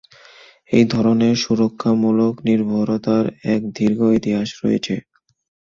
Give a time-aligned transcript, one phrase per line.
[0.71, 4.95] এই ধরনের সুরক্ষামূলক নির্ভরতার এক দীর্ঘ ইতিহাস রয়েছে।